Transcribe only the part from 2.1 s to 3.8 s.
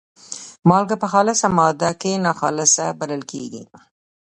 ناخالصه بلل کیږي.